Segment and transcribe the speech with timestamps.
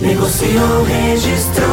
[0.00, 1.66] Negociou, registrou.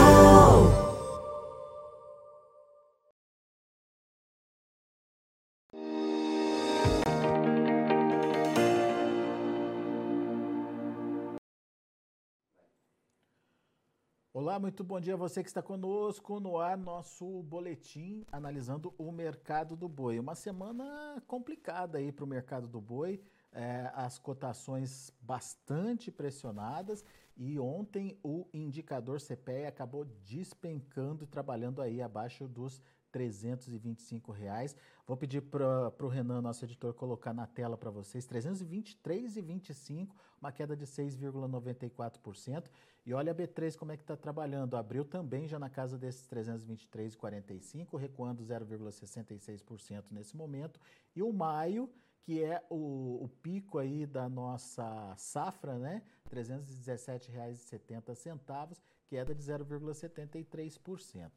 [14.33, 19.11] Olá, muito bom dia a você que está conosco no ar nosso boletim analisando o
[19.11, 20.17] mercado do boi.
[20.17, 23.21] Uma semana complicada aí para o mercado do boi,
[23.53, 27.03] é, as cotações bastante pressionadas
[27.35, 32.81] e ontem o indicador CPE acabou despencando trabalhando aí abaixo dos
[33.13, 34.75] 325 reais.
[35.05, 38.27] Vou pedir para o Renan, nosso editor, colocar na tela para vocês.
[38.27, 40.09] 323,25,
[40.41, 42.65] uma queda de 6,94%.
[43.05, 44.75] E olha a B3 como é que está trabalhando.
[44.75, 50.79] Abriu também já na casa desses 323,45, recuando 0,66% nesse momento.
[51.15, 51.89] E o maio,
[52.23, 56.01] que é o, o, pico aí da nossa safra, né?
[56.31, 61.31] R$ 317,70, queda de 0,73%.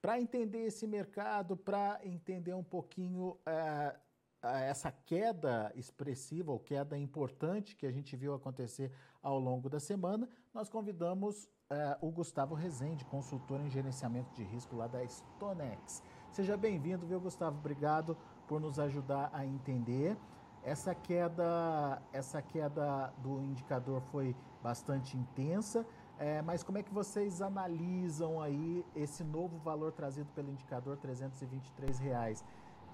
[0.00, 3.96] Para entender esse mercado, para entender um pouquinho é,
[4.42, 10.28] essa queda expressiva ou queda importante que a gente viu acontecer ao longo da semana,
[10.54, 16.02] nós convidamos é, o Gustavo Rezende, consultor em gerenciamento de risco lá da Stonex.
[16.30, 17.58] Seja bem-vindo, viu, Gustavo?
[17.58, 18.16] Obrigado
[18.48, 20.16] por nos ajudar a entender.
[20.64, 25.86] Essa queda, essa queda do indicador foi bastante intensa.
[26.18, 31.98] É, mas como é que vocês analisam aí esse novo valor trazido pelo indicador 323
[32.00, 32.44] reais?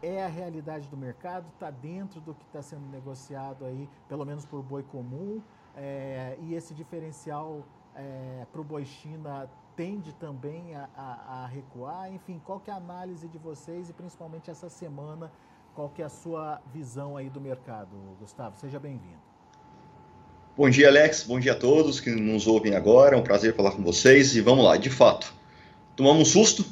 [0.02, 1.48] É a realidade do mercado?
[1.48, 5.40] Está dentro do que está sendo negociado aí, pelo menos por boi comum?
[5.74, 7.64] É, e esse diferencial
[7.94, 12.12] é, para o boi China tende também a, a, a, recuar?
[12.12, 15.30] Enfim, qual que é a análise de vocês e principalmente essa semana,
[15.74, 17.90] qual que é a sua visão aí do mercado,
[18.20, 18.56] Gustavo?
[18.56, 19.22] Seja bem-vindo.
[20.56, 21.24] Bom dia, Alex.
[21.24, 23.16] Bom dia a todos que nos ouvem agora.
[23.16, 24.36] É um prazer falar com vocês.
[24.36, 25.34] E vamos lá, de fato,
[25.96, 26.64] tomamos um susto.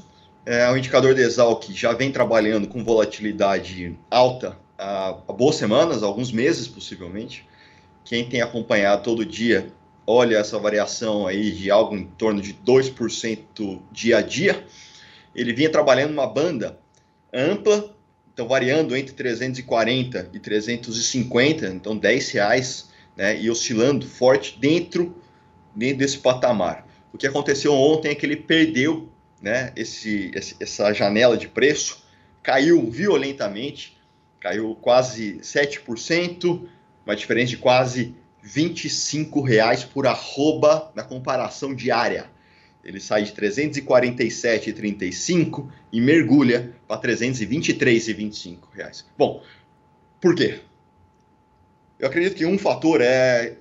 [0.46, 6.02] É, o indicador de Exalc já vem trabalhando com volatilidade alta há, há boas semanas,
[6.02, 7.46] alguns meses possivelmente.
[8.04, 9.72] Quem tem acompanhado todo dia
[10.12, 14.64] olha essa variação aí de algo em torno de 2% dia a dia.
[15.34, 16.78] Ele vinha trabalhando uma banda
[17.32, 17.94] ampla,
[18.32, 25.16] então variando entre 340 e 350, então 10 reais né, e oscilando forte dentro,
[25.74, 26.86] dentro desse patamar.
[27.12, 29.08] O que aconteceu ontem é que ele perdeu
[29.40, 30.30] né, esse,
[30.60, 32.04] essa janela de preço,
[32.42, 33.98] caiu violentamente,
[34.38, 36.66] caiu quase 7%,
[37.04, 42.30] uma diferença de quase 25 reais por arroba na comparação diária.
[42.84, 49.06] Ele sai de 347,35 e mergulha para 323,25 reais.
[49.16, 49.40] Bom,
[50.20, 50.58] por quê?
[51.98, 53.56] Eu acredito que um fator é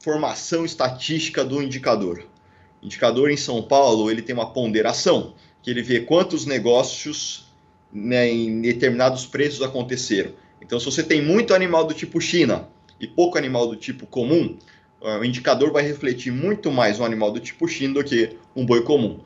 [0.00, 2.26] formação estatística do indicador.
[2.82, 7.46] O indicador em São Paulo ele tem uma ponderação que ele vê quantos negócios
[7.92, 10.32] né, em determinados preços aconteceram.
[10.60, 12.68] Então, se você tem muito animal do tipo China
[13.00, 14.56] e pouco animal do tipo comum,
[15.00, 18.82] o indicador vai refletir muito mais um animal do tipo China do que um boi
[18.82, 19.20] comum.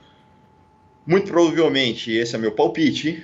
[1.06, 3.22] Muito provavelmente, esse é meu palpite,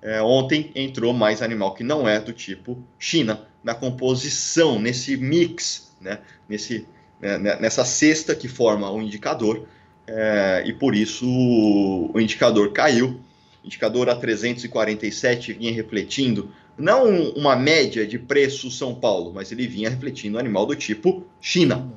[0.00, 5.92] é, ontem entrou mais animal que não é do tipo China na composição, nesse mix,
[6.00, 6.20] né?
[6.48, 6.86] Nesse,
[7.20, 7.38] né?
[7.38, 9.66] nessa cesta que forma o indicador,
[10.06, 13.20] é, e por isso o indicador caiu.
[13.68, 19.90] Indicador a 347 vinha refletindo não uma média de preço São Paulo, mas ele vinha
[19.90, 21.92] refletindo animal do tipo China.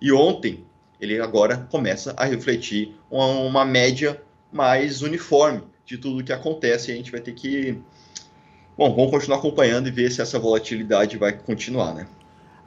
[0.00, 0.64] E ontem
[1.00, 6.90] ele agora começa a refletir uma, uma média mais uniforme de tudo que acontece.
[6.90, 7.76] E a gente vai ter que
[8.78, 12.06] Bom, vamos continuar acompanhando e ver se essa volatilidade vai continuar, né?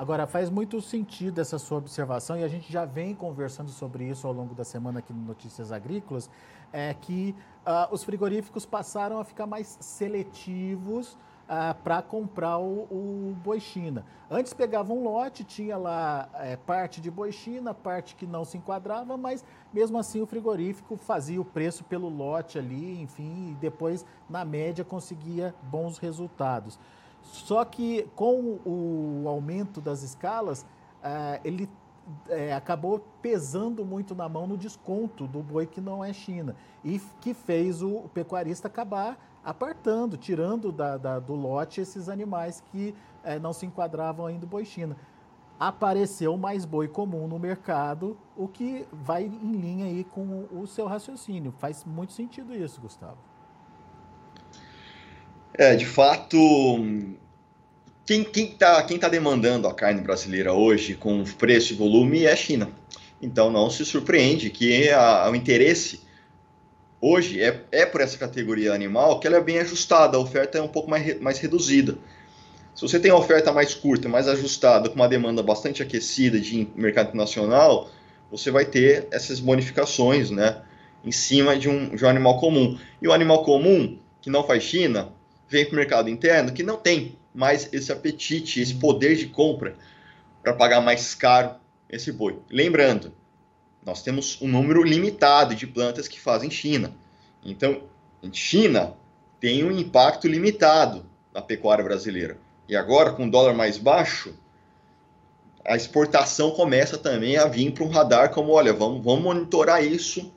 [0.03, 4.27] Agora, faz muito sentido essa sua observação, e a gente já vem conversando sobre isso
[4.27, 6.29] ao longo da semana aqui no Notícias Agrícolas,
[6.73, 7.33] é que
[7.65, 11.17] uh, os frigoríficos passaram a ficar mais seletivos
[11.47, 14.05] ah, para comprar o, o boi China.
[14.29, 18.57] Antes pegava um lote, tinha lá é, parte de boi China, parte que não se
[18.57, 24.05] enquadrava, mas mesmo assim o frigorífico fazia o preço pelo lote ali, enfim, e depois
[24.29, 26.77] na média conseguia bons resultados.
[27.23, 30.65] Só que com o aumento das escalas,
[31.01, 31.69] ah, ele
[32.29, 36.99] é, acabou pesando muito na mão no desconto do boi que não é China e
[37.21, 43.39] que fez o pecuarista acabar apartando, tirando da, da, do lote esses animais que é,
[43.39, 44.95] não se enquadravam ainda boi China.
[45.59, 50.87] Apareceu mais boi comum no mercado, o que vai em linha aí com o seu
[50.87, 51.53] raciocínio.
[51.57, 53.17] Faz muito sentido isso, Gustavo.
[55.55, 56.37] É, de fato,
[58.05, 62.35] quem está quem tá demandando a carne brasileira hoje com preço e volume é a
[62.35, 62.69] China.
[63.21, 66.01] Então não se surpreende que a, o interesse
[66.99, 70.61] hoje é, é por essa categoria animal que ela é bem ajustada, a oferta é
[70.61, 71.97] um pouco mais, mais reduzida.
[72.73, 76.67] Se você tem uma oferta mais curta, mais ajustada, com uma demanda bastante aquecida de
[76.75, 77.91] mercado nacional,
[78.31, 80.63] você vai ter essas bonificações né,
[81.05, 82.75] em cima de um, de um animal comum.
[82.99, 85.13] E o animal comum, que não faz China,
[85.53, 89.75] vem para o mercado interno que não tem mais esse apetite, esse poder de compra
[90.41, 91.51] para pagar mais caro
[91.87, 92.39] esse boi.
[92.49, 93.13] Lembrando,
[93.85, 96.91] nós temos um número limitado de plantas que fazem China.
[97.45, 97.83] Então,
[98.23, 98.95] em China
[99.39, 102.35] tem um impacto limitado na pecuária brasileira.
[102.67, 104.33] E agora, com o dólar mais baixo,
[105.63, 110.33] a exportação começa também a vir para um radar como, olha, vamos, vamos monitorar isso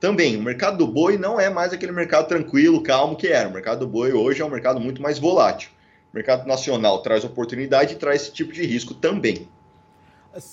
[0.00, 0.36] também.
[0.36, 3.48] O mercado do boi não é mais aquele mercado tranquilo, calmo que era.
[3.48, 5.70] O mercado do boi hoje é um mercado muito mais volátil.
[6.12, 9.48] O mercado nacional traz oportunidade e traz esse tipo de risco também.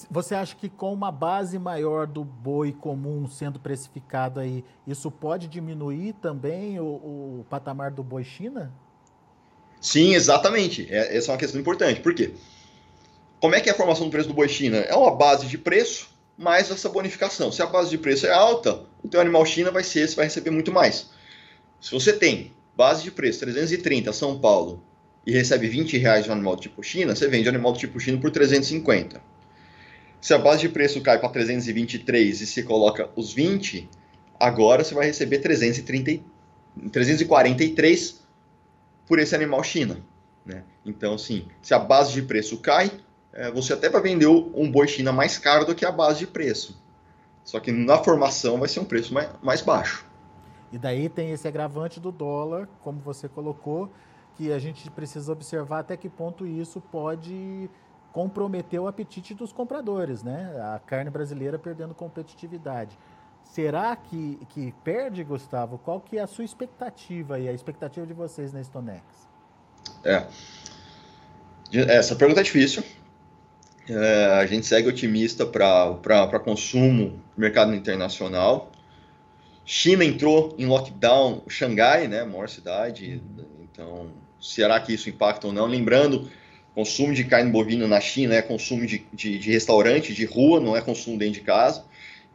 [0.09, 5.47] Você acha que com uma base maior do boi comum sendo precificado aí, isso pode
[5.47, 8.71] diminuir também o, o patamar do boi China?
[9.81, 10.87] Sim, exatamente.
[10.89, 11.99] É, essa é uma questão importante.
[11.99, 12.33] Por quê?
[13.41, 14.77] Como é que é a formação do preço do boi China?
[14.77, 16.07] É uma base de preço
[16.37, 17.51] mais essa bonificação.
[17.51, 20.25] Se a base de preço é alta, o teu animal China vai ser, você vai
[20.25, 21.09] receber muito mais.
[21.81, 24.81] Se você tem base de preço 330 São Paulo
[25.25, 27.99] e recebe 20 reais de um animal do tipo China, você vende animal do tipo
[27.99, 29.21] China por 350.
[30.21, 33.89] Se a base de preço cai para 323 e se coloca os 20,
[34.39, 36.23] agora você vai receber 330,
[36.91, 38.23] 343
[39.05, 39.97] por esse animal China.
[40.45, 40.63] Né?
[40.85, 42.91] Então, sim, se a base de preço cai,
[43.33, 46.27] é, você até vai vender um boi China mais caro do que a base de
[46.27, 46.81] preço.
[47.43, 50.05] Só que na formação vai ser um preço mais, mais baixo.
[50.71, 53.91] E daí tem esse agravante do dólar, como você colocou,
[54.35, 57.69] que a gente precisa observar até que ponto isso pode
[58.11, 60.51] comprometer o apetite dos compradores, né?
[60.73, 62.97] A carne brasileira perdendo competitividade.
[63.43, 65.77] Será que, que perde, Gustavo?
[65.77, 69.03] Qual que é a sua expectativa e a expectativa de vocês na Stonex?
[70.03, 70.27] É.
[71.71, 72.83] Essa pergunta é difícil.
[73.89, 78.71] É, a gente segue otimista para consumo mercado internacional.
[79.65, 83.21] China entrou em lockdown, Xangai, né, maior cidade,
[83.61, 84.09] então
[84.39, 85.65] será que isso impacta ou não?
[85.65, 86.29] Lembrando,
[86.75, 90.75] consumo de carne bovina na China é consumo de, de, de restaurante, de rua, não
[90.75, 91.85] é consumo dentro de casa.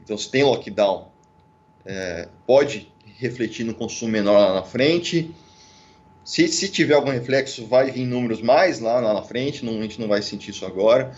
[0.02, 1.08] Então, se tem lockdown,
[1.84, 5.34] é, pode refletir no consumo menor lá na frente.
[6.24, 9.82] Se, se tiver algum reflexo, vai vir números mais lá, lá na frente, não, a
[9.82, 11.14] gente não vai sentir isso agora.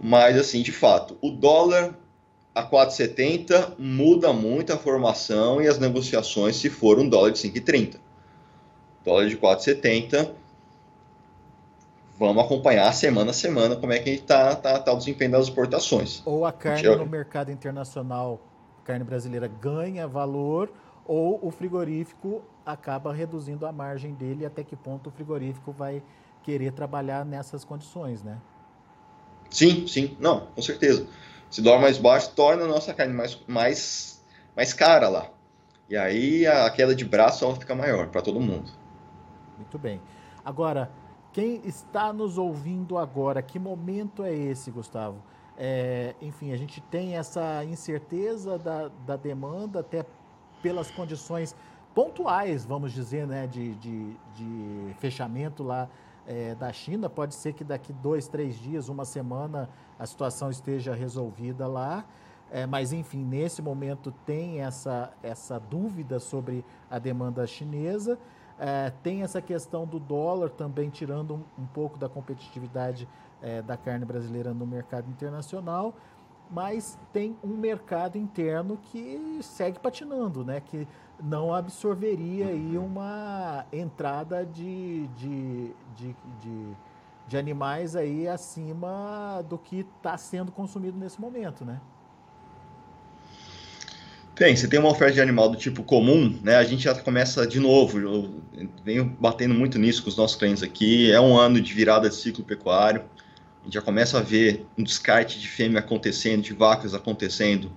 [0.00, 1.94] Mas, assim, de fato, o dólar
[2.54, 7.96] a 4,70 muda muito a formação e as negociações se for um dólar de 5,30.
[9.04, 10.30] Dólar de 4,70,
[12.18, 16.22] vamos acompanhar semana a semana como é que está tá, tá o desempenho das exportações.
[16.24, 18.40] Ou a carne no mercado internacional,
[18.84, 20.70] carne brasileira ganha valor,
[21.06, 26.02] ou o frigorífico acaba reduzindo a margem dele, até que ponto o frigorífico vai
[26.42, 28.38] querer trabalhar nessas condições, né?
[29.50, 31.06] Sim, sim, não, com certeza.
[31.50, 34.24] Se dólar mais baixo, torna a nossa carne mais, mais,
[34.56, 35.30] mais cara lá.
[35.88, 38.70] E aí a queda de braço ela fica maior para todo mundo.
[39.56, 40.00] Muito bem.
[40.44, 40.90] Agora,
[41.32, 45.22] quem está nos ouvindo agora, que momento é esse, Gustavo?
[45.56, 50.04] É, enfim, a gente tem essa incerteza da, da demanda, até
[50.62, 51.54] pelas condições
[51.94, 55.88] pontuais, vamos dizer, né, de, de, de fechamento lá
[56.26, 57.08] é, da China.
[57.08, 62.04] Pode ser que daqui dois, três dias, uma semana, a situação esteja resolvida lá.
[62.50, 68.18] É, mas, enfim, nesse momento tem essa, essa dúvida sobre a demanda chinesa.
[68.58, 73.08] É, tem essa questão do dólar também tirando um, um pouco da competitividade
[73.42, 75.94] é, da carne brasileira no mercado internacional.
[76.54, 80.62] Mas tem um mercado interno que segue patinando, né?
[80.64, 80.86] Que
[81.20, 86.66] não absorveria aí uma entrada de, de, de, de,
[87.26, 91.80] de animais aí acima do que está sendo consumido nesse momento, né?
[94.36, 96.56] Tem, você tem uma oferta de animal do tipo comum, né?
[96.56, 98.34] A gente já começa de novo, eu
[98.84, 101.10] venho batendo muito nisso com os nossos clientes aqui.
[101.10, 103.02] É um ano de virada de ciclo pecuário.
[103.64, 107.72] A gente já começa a ver um descarte de fêmea acontecendo, de vacas acontecendo,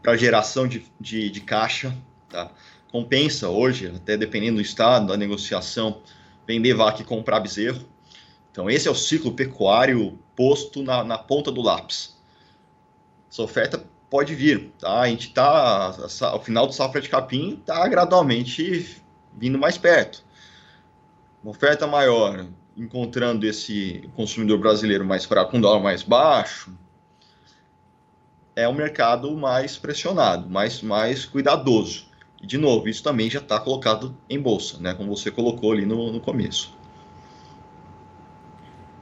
[0.00, 1.94] para geração de, de, de caixa.
[2.30, 2.50] Tá?
[2.90, 6.00] Compensa hoje, até dependendo do estado, da negociação,
[6.46, 7.84] vender vaca e comprar bezerro.
[8.50, 12.16] Então, esse é o ciclo pecuário posto na, na ponta do lápis.
[13.30, 15.00] Essa oferta pode vir, tá?
[15.00, 15.90] A gente está,
[16.34, 18.96] o final do safra de capim está gradualmente
[19.36, 20.24] vindo mais perto.
[21.42, 22.46] Uma oferta maior,
[22.78, 26.72] encontrando esse consumidor brasileiro mais fraco, com dólar mais baixo,
[28.54, 32.06] é um mercado mais pressionado, mais, mais cuidadoso.
[32.42, 34.94] E, de novo, isso também já está colocado em bolsa, né?
[34.94, 36.76] Como você colocou ali no, no começo.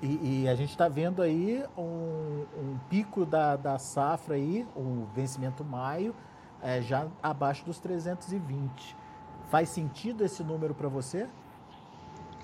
[0.02, 5.06] E, e, a gente está vendo aí um, um, pico da, da safra aí, o
[5.14, 6.14] vencimento maio,
[6.62, 8.94] é, já abaixo dos 320.
[9.48, 11.26] Faz sentido esse número para você?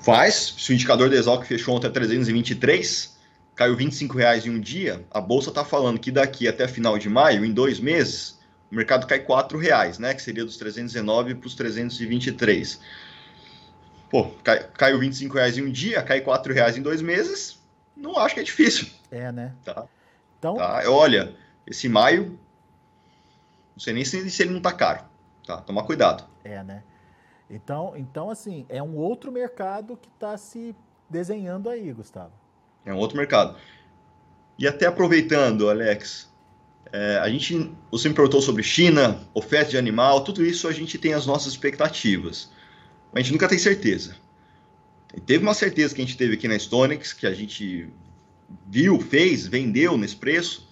[0.03, 0.55] Faz.
[0.59, 3.17] Se o indicador de Exalc fechou ontem a 323,
[3.55, 7.09] caiu 25 reais em um dia, a bolsa está falando que daqui até final de
[7.09, 8.39] maio, em dois meses,
[8.71, 10.13] o mercado cai 4 reais, né?
[10.15, 12.81] Que seria dos 319 para os 323.
[14.11, 17.61] Pô, cai, caiu 25 reais em um dia, cai 4 reais em dois meses,
[17.97, 18.89] não acho que é difícil.
[19.11, 19.53] É, né?
[19.65, 19.85] Tá.
[20.39, 20.57] Então...
[20.57, 20.83] Tá.
[20.87, 21.35] Olha,
[21.67, 22.39] esse maio,
[23.75, 25.05] não sei nem se, se ele não tá caro.
[25.47, 26.25] Tá, toma cuidado.
[26.45, 26.83] É, né?
[27.53, 30.75] Então, então, assim, é um outro mercado que está se
[31.09, 32.33] desenhando aí, Gustavo.
[32.85, 33.57] É um outro mercado.
[34.59, 36.33] E até aproveitando, Alex,
[36.91, 40.97] é, a gente, você me perguntou sobre China, oferta de animal, tudo isso a gente
[40.97, 42.51] tem as nossas expectativas.
[43.13, 44.17] Mas a gente nunca tem certeza.
[45.15, 47.89] E teve uma certeza que a gente teve aqui na Stonex, que a gente
[48.67, 50.69] viu, fez, vendeu nesse preço,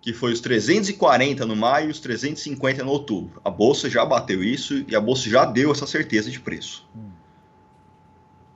[0.00, 3.40] que foi os 340 no maio e os 350 no outubro.
[3.44, 6.88] A bolsa já bateu isso e a bolsa já deu essa certeza de preço.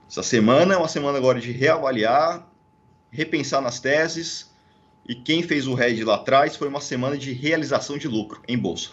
[0.09, 2.47] Essa semana é uma semana agora de reavaliar,
[3.11, 4.53] repensar nas teses
[5.07, 8.57] e quem fez o RED lá atrás foi uma semana de realização de lucro em
[8.57, 8.91] bolsa.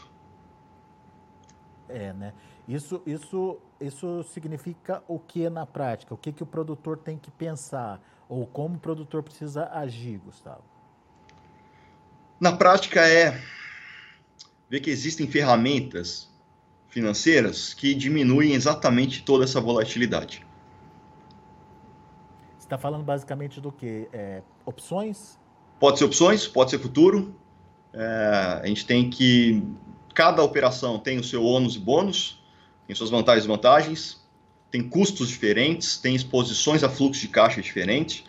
[1.88, 2.33] É, né?
[2.66, 6.14] Isso, isso, isso significa o que na prática?
[6.14, 8.00] O que, que o produtor tem que pensar?
[8.28, 10.62] Ou como o produtor precisa agir, Gustavo?
[12.40, 13.38] Na prática é
[14.70, 16.26] ver que existem ferramentas
[16.88, 20.47] financeiras que diminuem exatamente toda essa volatilidade.
[22.59, 24.09] Você está falando basicamente do que?
[24.11, 25.38] É, opções?
[25.78, 27.35] Pode ser opções, pode ser futuro.
[27.92, 29.62] É, a gente tem que.
[30.14, 32.42] Cada operação tem o seu ônus e bônus,
[32.87, 34.20] tem suas vantagens e desvantagens,
[34.70, 38.25] tem custos diferentes, tem exposições a fluxo de caixa diferentes.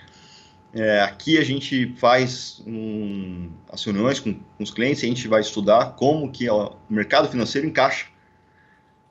[0.74, 5.42] É, aqui a gente faz um, as reuniões com, com, os clientes a gente vai
[5.42, 8.06] estudar como que o mercado financeiro encaixa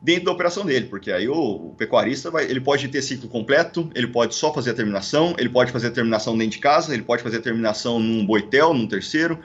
[0.01, 3.91] dentro da operação dele, porque aí o, o, pecuarista vai, ele pode ter ciclo completo,
[3.95, 7.03] ele pode só fazer a terminação, ele pode fazer a terminação dentro de casa, ele
[7.03, 9.39] pode fazer a terminação num boitel, num terceiro,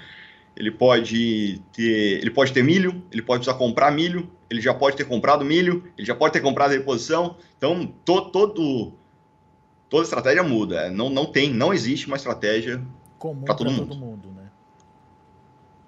[0.55, 4.95] ele pode ter, ele pode ter milho, ele pode precisar comprar milho, ele já pode
[4.95, 8.93] ter comprado milho, ele já pode ter comprado a reposição, então to, todo
[9.89, 12.81] toda estratégia muda, é, não, não tem, não existe uma estratégia
[13.45, 13.87] para todo, mundo.
[13.87, 14.49] todo mundo, né?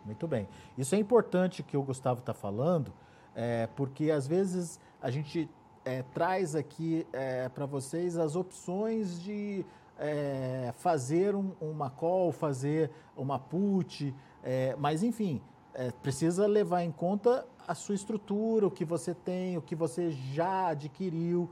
[0.05, 0.47] Muito bem.
[0.77, 2.93] Isso é importante que o Gustavo está falando,
[3.35, 5.49] é, porque às vezes a gente
[5.83, 9.65] é, traz aqui é, para vocês as opções de
[9.99, 14.13] é, fazer um, uma call, fazer uma put,
[14.43, 15.41] é, mas enfim,
[16.01, 20.69] precisa levar em conta a sua estrutura, o que você tem, o que você já
[20.69, 21.49] adquiriu,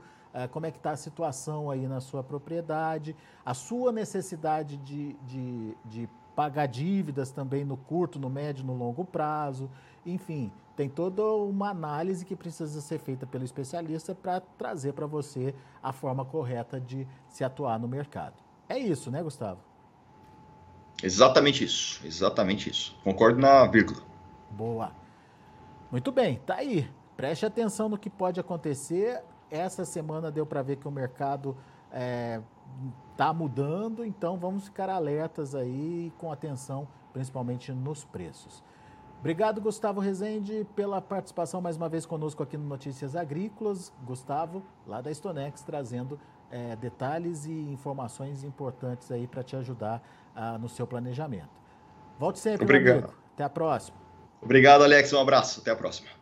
[0.50, 5.76] como é que está a situação aí na sua propriedade, a sua necessidade de, de,
[5.84, 9.70] de pagar dívidas também no curto, no médio, no longo prazo,
[10.04, 15.54] enfim, tem toda uma análise que precisa ser feita pelo especialista para trazer para você
[15.82, 18.34] a forma correta de se atuar no mercado.
[18.68, 19.60] É isso, né, Gustavo?
[21.02, 22.98] Exatamente isso, exatamente isso.
[23.02, 24.02] Concordo na vírgula.
[24.50, 24.92] Boa.
[25.90, 26.90] Muito bem, tá aí.
[27.16, 29.22] Preste atenção no que pode acontecer.
[29.50, 32.40] Essa semana deu para ver que o mercado está é,
[33.16, 38.62] tá mudando, então vamos ficar alertas aí com atenção, principalmente nos preços.
[39.20, 43.92] Obrigado, Gustavo Rezende, pela participação mais uma vez conosco aqui no Notícias Agrícolas.
[44.04, 50.02] Gustavo, lá da Stonex, trazendo é, detalhes e informações importantes aí para te ajudar
[50.34, 51.48] ah, no seu planejamento.
[52.18, 53.12] Volte sempre, Obrigado.
[53.34, 53.98] Até a próxima.
[54.40, 55.12] Obrigado, Alex.
[55.12, 55.60] Um abraço.
[55.60, 56.15] Até a próxima.